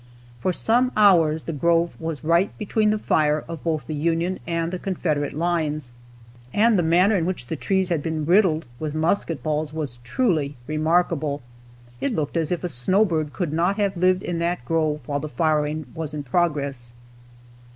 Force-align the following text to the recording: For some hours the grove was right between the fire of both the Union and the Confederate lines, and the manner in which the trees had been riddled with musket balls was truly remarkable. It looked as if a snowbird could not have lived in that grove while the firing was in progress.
For 0.39 0.51
some 0.51 0.91
hours 0.97 1.43
the 1.43 1.53
grove 1.53 1.93
was 2.01 2.23
right 2.23 2.57
between 2.57 2.89
the 2.89 2.97
fire 2.97 3.45
of 3.47 3.63
both 3.63 3.85
the 3.85 3.93
Union 3.93 4.39
and 4.47 4.73
the 4.73 4.79
Confederate 4.79 5.35
lines, 5.35 5.91
and 6.51 6.75
the 6.75 6.81
manner 6.81 7.15
in 7.15 7.27
which 7.27 7.45
the 7.45 7.55
trees 7.55 7.89
had 7.89 8.01
been 8.01 8.25
riddled 8.25 8.65
with 8.79 8.95
musket 8.95 9.43
balls 9.43 9.75
was 9.75 9.99
truly 10.03 10.57
remarkable. 10.65 11.43
It 11.99 12.15
looked 12.15 12.35
as 12.35 12.51
if 12.51 12.63
a 12.63 12.67
snowbird 12.69 13.31
could 13.31 13.53
not 13.53 13.77
have 13.77 13.95
lived 13.95 14.23
in 14.23 14.39
that 14.39 14.65
grove 14.65 15.01
while 15.05 15.19
the 15.19 15.29
firing 15.29 15.85
was 15.93 16.15
in 16.15 16.23
progress. 16.23 16.93